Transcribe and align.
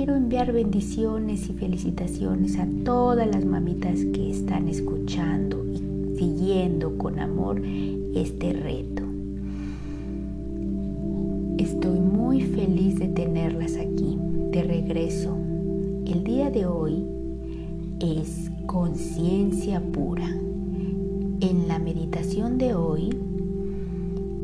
quiero 0.00 0.16
enviar 0.16 0.50
bendiciones 0.50 1.50
y 1.50 1.52
felicitaciones 1.52 2.58
a 2.58 2.66
todas 2.86 3.26
las 3.26 3.44
mamitas 3.44 4.02
que 4.14 4.30
están 4.30 4.66
escuchando 4.66 5.62
y 5.66 6.16
siguiendo 6.16 6.96
con 6.96 7.18
amor 7.18 7.60
este 8.14 8.54
reto. 8.54 9.02
Estoy 11.58 12.00
muy 12.00 12.40
feliz 12.40 12.98
de 12.98 13.08
tenerlas 13.08 13.76
aquí, 13.76 14.16
de 14.50 14.62
regreso. 14.62 15.36
El 16.06 16.24
día 16.24 16.50
de 16.50 16.64
hoy 16.64 17.04
es 18.00 18.50
conciencia 18.64 19.82
pura. 19.82 20.30
En 21.40 21.68
la 21.68 21.78
meditación 21.78 22.56
de 22.56 22.72
hoy 22.72 23.10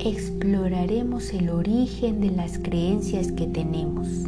exploraremos 0.01 1.33
el 1.33 1.49
origen 1.49 2.21
de 2.21 2.31
las 2.31 2.59
creencias 2.59 3.33
que 3.33 3.47
tenemos. 3.47 4.27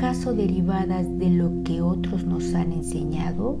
¿Son 0.00 0.08
acaso 0.08 0.32
derivadas 0.32 1.18
de 1.18 1.28
lo 1.28 1.62
que 1.62 1.82
otros 1.82 2.24
nos 2.24 2.54
han 2.54 2.72
enseñado 2.72 3.58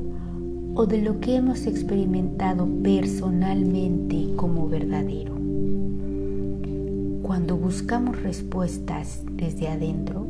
o 0.74 0.86
de 0.86 1.02
lo 1.02 1.20
que 1.20 1.36
hemos 1.36 1.66
experimentado 1.66 2.66
personalmente 2.82 4.26
como 4.36 4.66
verdadero? 4.66 5.34
Cuando 7.22 7.58
buscamos 7.58 8.22
respuestas 8.22 9.22
desde 9.32 9.68
adentro, 9.68 10.26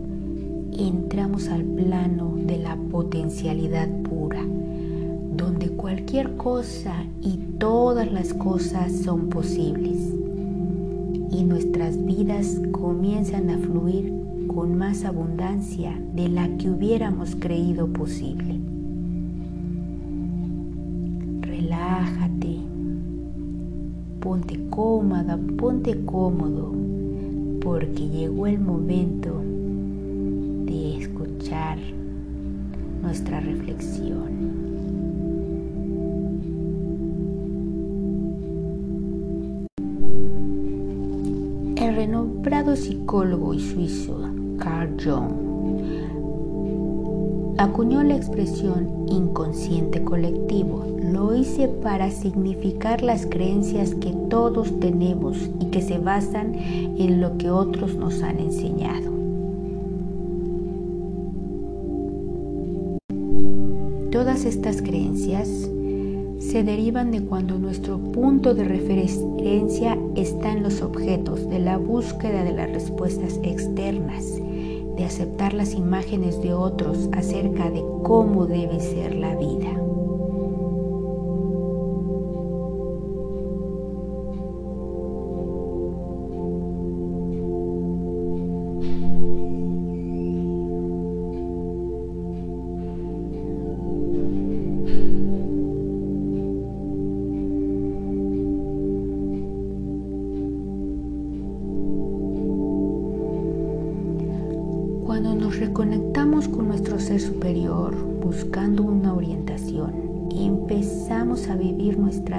entramos 0.76 1.46
al 1.46 1.62
plano 1.62 2.34
de 2.44 2.58
la 2.58 2.74
potencialidad 2.74 3.88
pura, 4.02 4.42
donde 5.36 5.68
cualquier 5.70 6.36
cosa 6.36 7.04
y 7.22 7.36
todas 7.60 8.10
las 8.10 8.34
cosas 8.34 8.90
son 8.90 9.28
posibles 9.28 10.12
y 11.30 11.44
nuestras 11.44 12.04
vidas 12.04 12.60
comienzan 12.72 13.48
a 13.50 13.58
fluir 13.58 14.19
con 14.60 14.76
más 14.76 15.06
abundancia 15.06 15.98
de 16.12 16.28
la 16.28 16.46
que 16.58 16.68
hubiéramos 16.68 17.34
creído 17.34 17.90
posible. 17.90 18.60
Relájate, 21.40 22.58
ponte 24.20 24.60
cómoda, 24.68 25.38
ponte 25.56 26.04
cómodo, 26.04 26.74
porque 27.62 28.06
llegó 28.10 28.46
el 28.46 28.60
momento 28.60 29.40
nuestra 33.00 33.40
reflexión. 33.40 34.28
El 41.76 41.96
renombrado 41.96 42.76
psicólogo 42.76 43.54
y 43.54 43.60
suizo 43.60 44.39
Carl 44.60 44.94
Jung 45.02 45.50
acuñó 47.58 48.02
la 48.02 48.16
expresión 48.16 49.06
inconsciente 49.08 50.02
colectivo. 50.02 50.86
Lo 51.02 51.34
hice 51.34 51.68
para 51.68 52.10
significar 52.10 53.02
las 53.02 53.26
creencias 53.26 53.94
que 53.94 54.14
todos 54.30 54.80
tenemos 54.80 55.50
y 55.60 55.66
que 55.66 55.82
se 55.82 55.98
basan 55.98 56.54
en 56.54 57.20
lo 57.20 57.36
que 57.36 57.50
otros 57.50 57.96
nos 57.96 58.22
han 58.22 58.38
enseñado. 58.38 59.10
Todas 64.10 64.44
estas 64.44 64.80
creencias 64.80 65.48
se 66.38 66.64
derivan 66.64 67.10
de 67.10 67.22
cuando 67.22 67.58
nuestro 67.58 67.98
punto 67.98 68.54
de 68.54 68.64
referencia 68.64 69.98
está 70.16 70.52
en 70.52 70.62
los 70.62 70.80
objetos, 70.80 71.48
de 71.50 71.58
la 71.58 71.76
búsqueda 71.76 72.42
de 72.42 72.52
las 72.52 72.70
respuestas 72.70 73.38
externas, 73.42 74.40
de 75.00 75.06
aceptar 75.06 75.54
las 75.54 75.72
imágenes 75.72 76.42
de 76.42 76.52
otros 76.52 77.08
acerca 77.14 77.70
de 77.70 77.82
cómo 78.02 78.44
debe 78.44 78.80
ser 78.80 79.14
la 79.14 79.34
vida. 79.34 79.89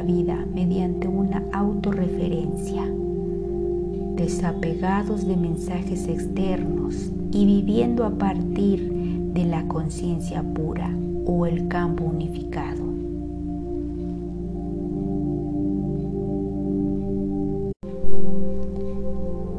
Vida 0.02 0.46
mediante 0.54 1.08
una 1.08 1.44
autorreferencia, 1.52 2.84
desapegados 4.16 5.28
de 5.28 5.38
mensajes 5.38 6.08
externos 6.08 7.12
y 7.32 7.46
viviendo 7.46 8.06
a 8.06 8.12
partir 8.12 8.92
de 9.34 9.46
la 9.46 9.68
conciencia 9.68 10.44
pura 10.44 10.96
o 11.26 11.46
el 11.46 11.68
campo 11.68 12.04
unificado. 12.04 12.92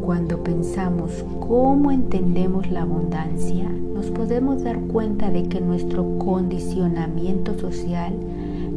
Cuando 0.05 0.43
pensamos 0.43 1.25
cómo 1.41 1.91
entendemos 1.91 2.71
la 2.71 2.83
abundancia, 2.83 3.69
nos 3.95 4.11
podemos 4.11 4.63
dar 4.63 4.79
cuenta 4.81 5.31
de 5.31 5.45
que 5.45 5.61
nuestro 5.61 6.19
condicionamiento 6.19 7.59
social 7.59 8.13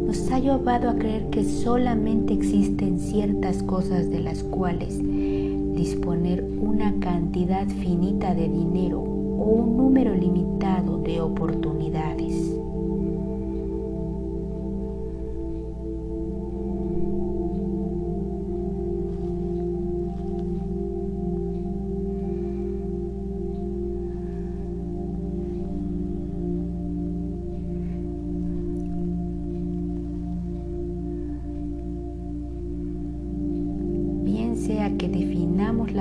nos 0.06 0.32
ha 0.32 0.40
llevado 0.40 0.90
a 0.90 0.96
creer 0.96 1.30
que 1.30 1.44
solamente 1.44 2.34
existen 2.34 3.00
ciertas 3.00 3.64
cosas 3.64 4.10
de 4.10 4.20
las 4.20 4.44
cuales 4.44 5.00
disponer 5.76 6.44
una 6.60 7.00
cantidad 7.00 7.68
finita 7.68 8.34
de 8.34 8.48
dinero 8.48 9.00
o 9.02 9.44
un 9.44 9.78
número 9.78 10.14
limitado 10.14 11.00
de 11.00 11.22
oportunidades. 11.22 12.55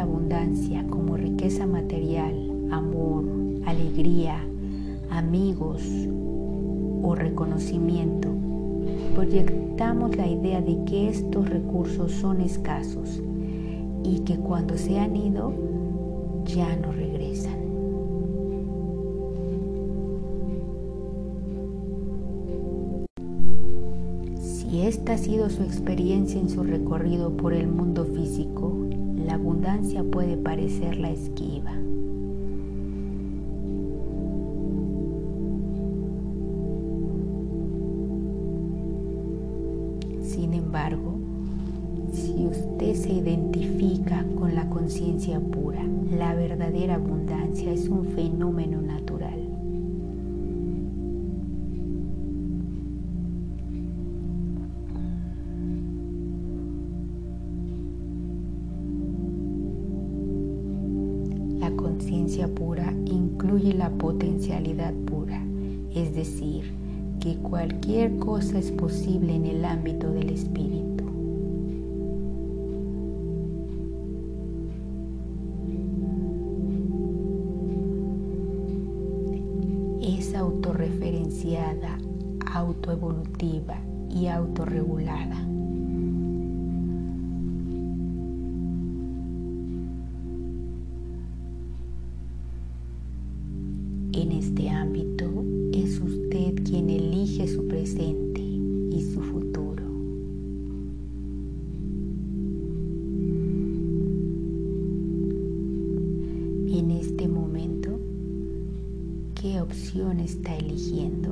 Abundancia 0.04 0.87
como 0.88 1.16
riqueza 1.16 1.66
material, 1.66 2.34
amor, 2.70 3.25
alegría, 3.66 4.37
amigos 5.10 5.82
o 7.03 7.15
reconocimiento, 7.15 8.28
proyectamos 9.14 10.16
la 10.16 10.26
idea 10.26 10.60
de 10.60 10.84
que 10.84 11.09
estos 11.09 11.48
recursos 11.48 12.12
son 12.12 12.41
escasos 12.41 13.20
y 14.03 14.20
que 14.20 14.37
cuando 14.37 14.76
se 14.76 14.98
han 14.98 15.16
ido 15.16 15.53
ya 16.44 16.76
no 16.76 16.93
regresan. 16.93 17.64
Si 24.40 24.82
esta 24.82 25.14
ha 25.14 25.19
sido 25.19 25.49
su 25.49 25.62
experiencia 25.62 26.40
en 26.40 26.50
su 26.50 26.62
recorrido 26.62 27.31
por 27.31 27.55
el 27.55 27.69
mundo 27.69 28.05
físico, 28.05 28.83
abundancia 29.34 30.02
puede 30.02 30.36
parecer 30.36 30.98
la 30.98 31.10
esquiva. 31.10 31.72
Sin 40.22 40.54
embargo, 40.54 41.14
si 42.12 42.46
usted 42.46 42.94
se 42.94 43.12
identifica 43.12 44.25
con 44.38 44.54
la 44.54 44.69
conciencia 44.69 45.40
pura, 45.40 45.82
la 46.10 46.34
verdadera 46.34 46.96
abundancia 46.96 47.72
es 47.72 47.88
un 47.88 48.04
fenómeno 48.06 48.83
decir, 66.25 66.73
que 67.21 67.37
cualquier 67.37 68.17
cosa 68.17 68.59
es 68.59 68.71
posible 68.73 69.35
en 69.35 69.44
el 69.44 69.65
ámbito 69.65 70.11
del 70.11 70.31
espíritu. 70.31 71.05
es 80.00 80.35
autorreferenciada, 80.35 81.99
autoevolutiva 82.53 83.79
y 84.11 84.26
autorregulada. 84.26 85.41
En 94.12 94.31
este 94.31 94.69
ámbito 94.71 95.25
es 95.75 96.00
usted 96.00 96.55
quien 96.62 96.88
elige 96.88 97.49
su 97.49 97.67
presente 97.67 98.41
y 98.41 99.03
su 99.12 99.21
futuro. 99.21 99.82
En 106.69 106.93
este 106.93 107.26
momento, 107.26 107.91
¿qué 109.35 109.61
opción 109.61 110.21
está 110.21 110.56
eligiendo? 110.56 111.31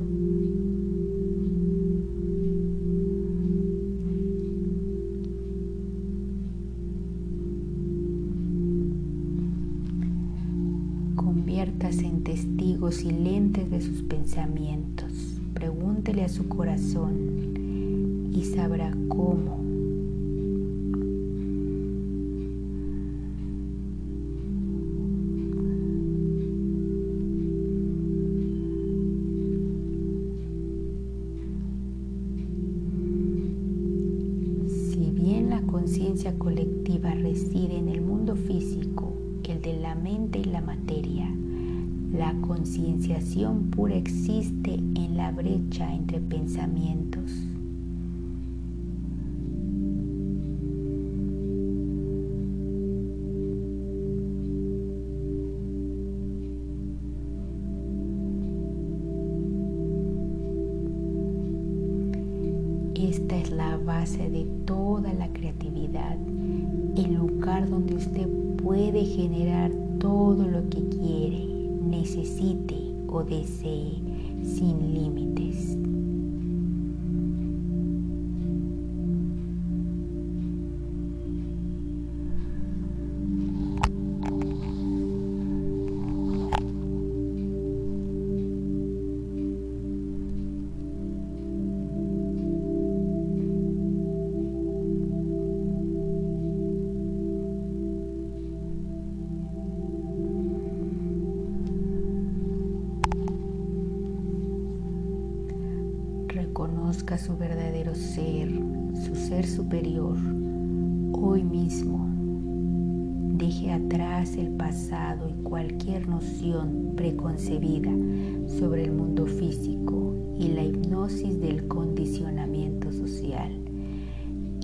Conviértase 11.15 12.05
en 12.05 12.23
testigo 12.23 12.91
de 13.61 13.81
sus 13.81 14.01
pensamientos. 14.01 15.11
Pregúntele 15.53 16.23
a 16.23 16.29
su 16.29 16.47
corazón 16.49 18.31
y 18.33 18.43
sabrá 18.45 18.91
cómo 19.07 19.63
conciencia 35.83 36.37
colectiva 36.37 37.13
reside 37.13 37.77
en 37.77 37.89
el 37.89 38.01
mundo 38.01 38.35
físico, 38.35 39.13
el 39.43 39.61
de 39.61 39.79
la 39.79 39.95
mente 39.95 40.39
y 40.39 40.45
la 40.45 40.61
materia. 40.61 41.29
La 42.13 42.31
concienciación 42.41 43.71
pura 43.71 43.95
existe 43.95 44.75
en 44.75 45.17
la 45.17 45.31
brecha 45.31 45.91
entre 45.91 46.19
pensamientos. 46.19 47.31
all 73.23 73.43
see. 73.45 74.02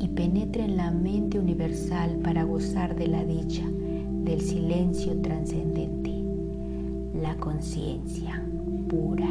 Y 0.01 0.07
penetre 0.07 0.63
en 0.63 0.77
la 0.77 0.91
mente 0.91 1.39
universal 1.39 2.19
para 2.23 2.43
gozar 2.43 2.95
de 2.95 3.07
la 3.07 3.23
dicha 3.23 3.65
del 3.69 4.41
silencio 4.41 5.19
trascendente, 5.21 6.11
la 7.21 7.35
conciencia 7.37 8.41
pura. 8.87 9.29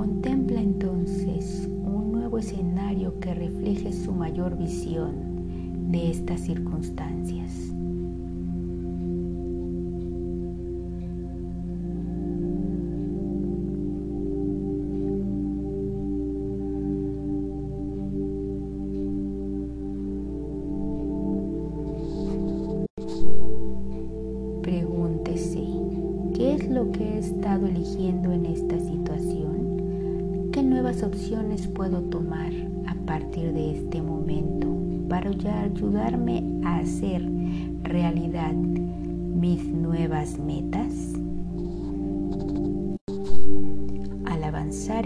Contempla 0.00 0.62
entonces 0.62 1.68
un 1.82 2.12
nuevo 2.12 2.38
escenario 2.38 3.20
que 3.20 3.34
refleje 3.34 3.92
su 3.92 4.12
mayor 4.12 4.56
visión 4.56 5.92
de 5.92 6.10
estas 6.10 6.40
circunstancias. 6.40 7.70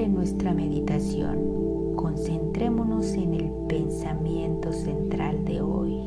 En 0.01 0.15
nuestra 0.15 0.53
meditación, 0.53 1.95
concentrémonos 1.97 3.15
en 3.15 3.35
el 3.35 3.51
pensamiento 3.69 4.73
central 4.73 5.45
de 5.45 5.61
hoy. 5.61 6.01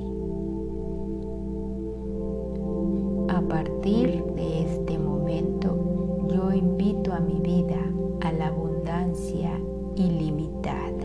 A 3.29 3.41
partir 3.41 4.23
de 4.35 4.63
este 4.63 4.97
momento, 4.97 6.27
yo 6.29 6.51
invito 6.51 7.13
a 7.13 7.19
mi 7.19 7.39
vida 7.39 7.79
a 8.21 8.31
la 8.31 8.47
abundancia 8.47 9.51
ilimitada. 9.95 10.96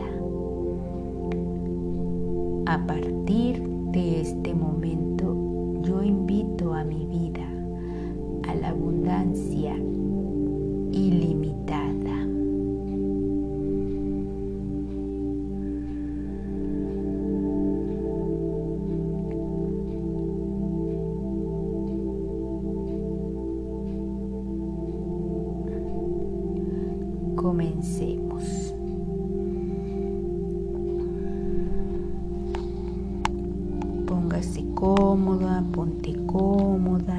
así 34.43 34.63
cómoda, 34.75 35.63
ponte 35.71 36.13
cómoda. 36.27 37.12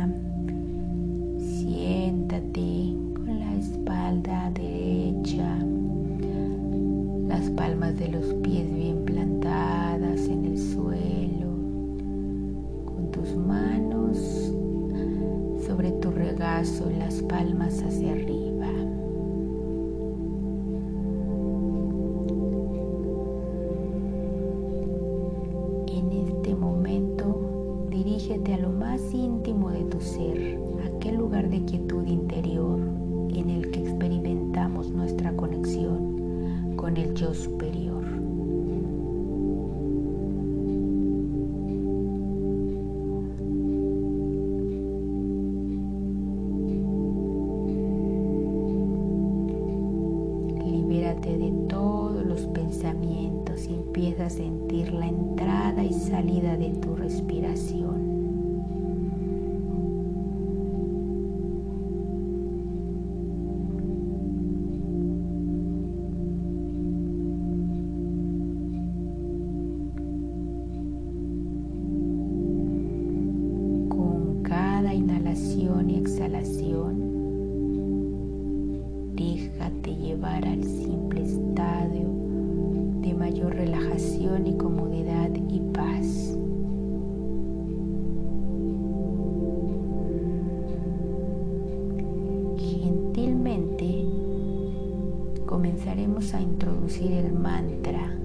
comenzaremos 95.54 96.34
a 96.34 96.40
introducir 96.40 97.12
el 97.12 97.32
mantra. 97.32 98.24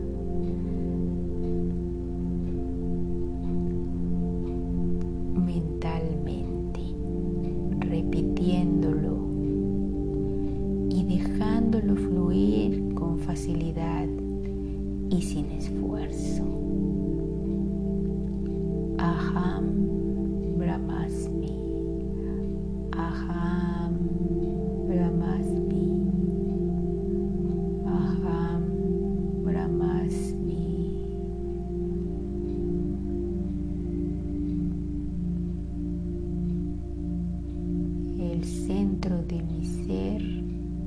el 38.40 38.46
centro 38.46 39.22
de 39.24 39.44
mi 39.44 39.66
ser 39.66 40.22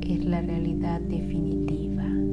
es 0.00 0.25
la 0.25 0.40
realidad 0.40 1.02
definitiva. 1.02 2.31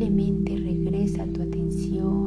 Simplemente 0.00 0.56
regresa 0.56 1.26
tu 1.26 1.42
atención. 1.42 2.19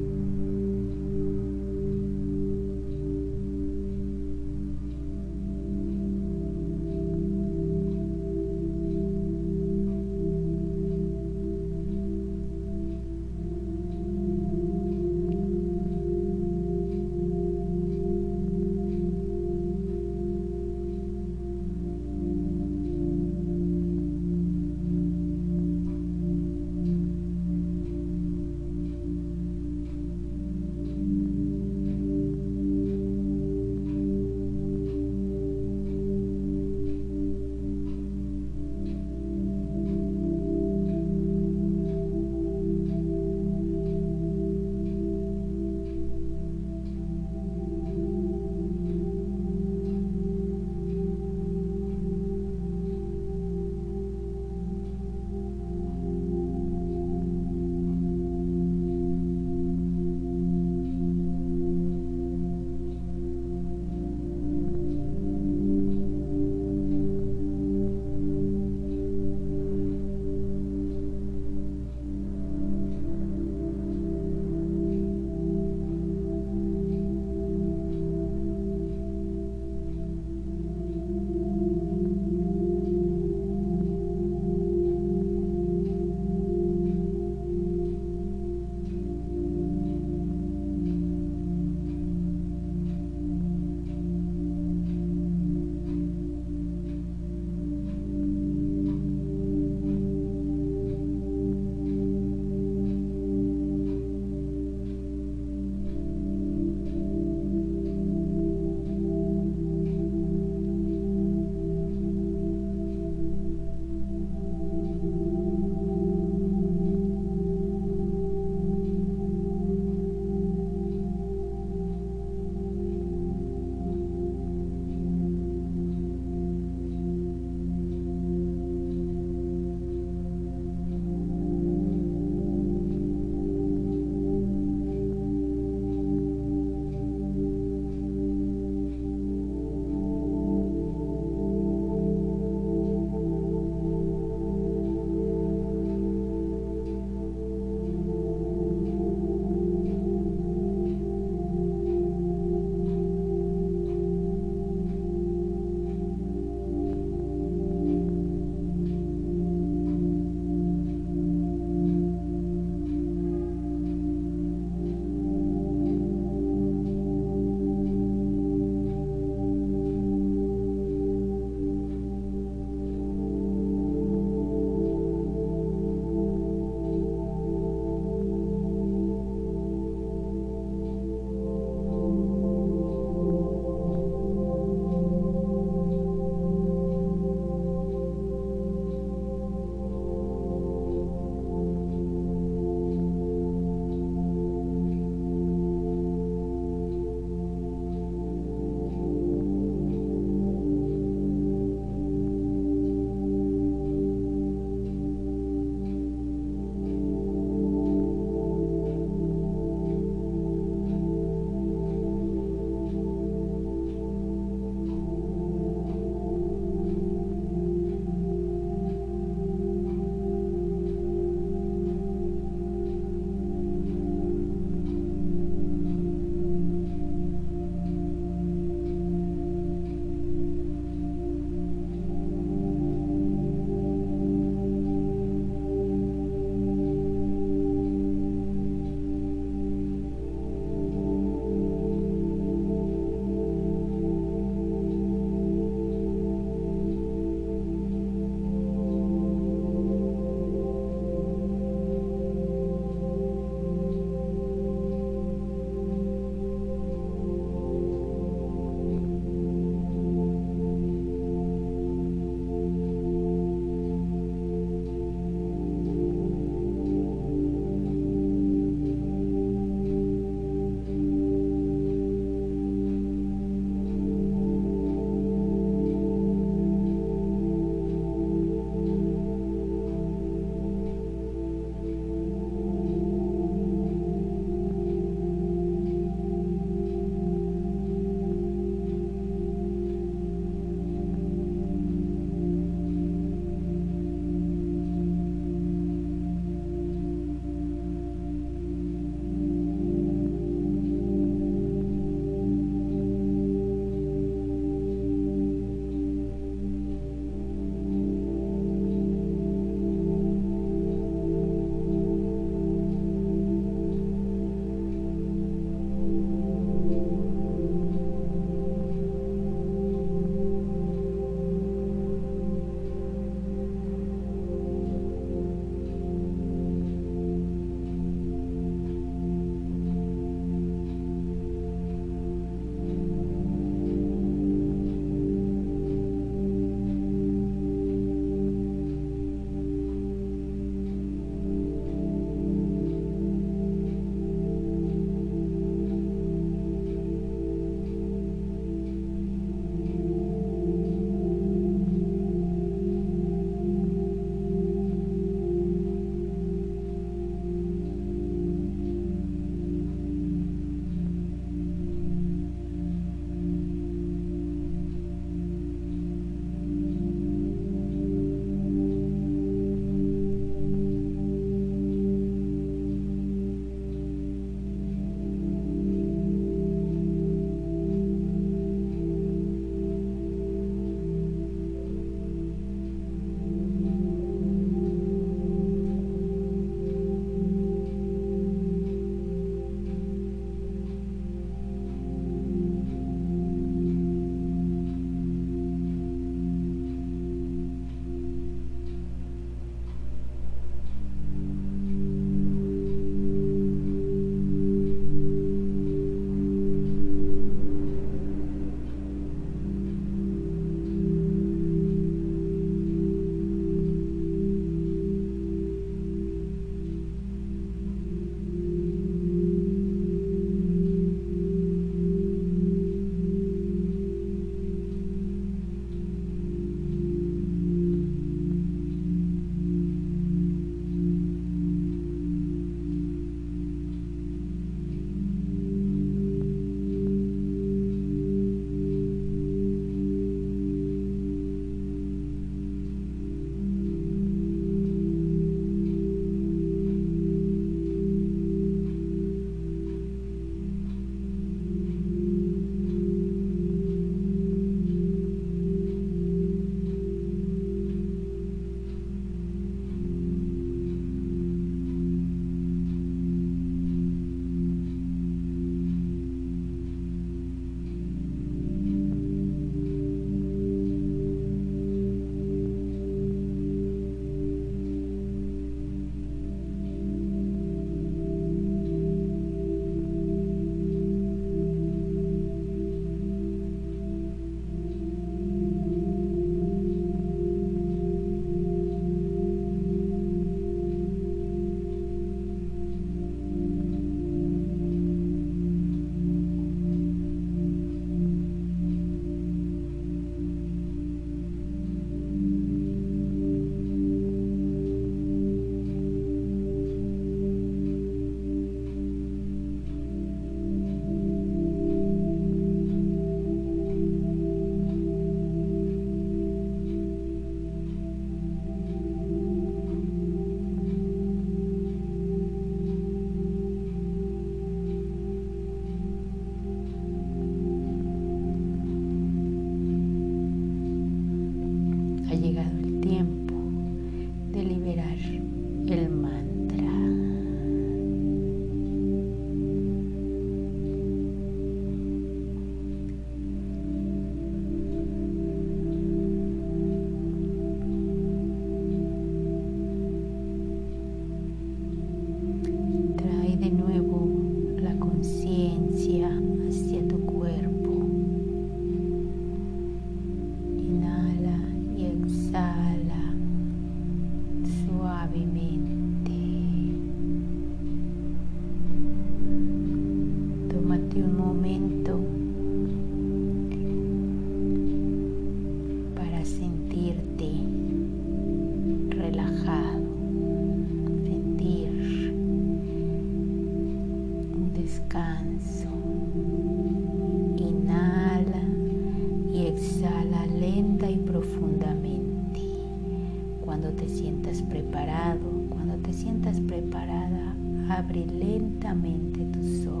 Abre 597.97 598.25
lentamente 598.25 599.45
tus 599.45 599.87
ojos. 599.87 600.00